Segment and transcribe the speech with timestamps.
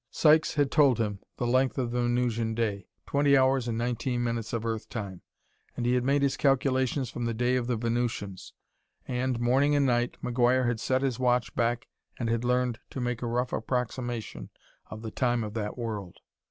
[0.09, 4.51] Sykes had told him the length of the Venusian day twenty hours and nineteen minutes
[4.51, 5.21] of Earth time,
[5.77, 8.53] and he had made his calculations from the day of the Venusians.
[9.07, 11.87] And, morning and night, McGuire had set his watch back
[12.17, 14.49] and had learned to make a rough approximation
[14.89, 16.17] of the time of that world.